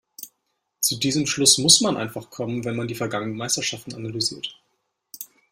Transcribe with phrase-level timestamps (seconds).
[0.79, 4.59] Zu diesem Schluss muss man einfach kommen, wenn man die vergangenen Meisterschaften analysiert.